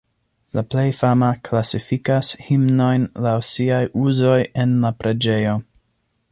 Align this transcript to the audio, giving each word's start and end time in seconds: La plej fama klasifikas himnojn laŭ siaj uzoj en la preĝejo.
La 0.59 0.61
plej 0.73 0.85
fama 0.99 1.27
klasifikas 1.49 2.31
himnojn 2.47 3.05
laŭ 3.27 3.37
siaj 3.51 3.85
uzoj 4.07 4.41
en 4.65 4.77
la 4.87 4.95
preĝejo. 5.03 5.59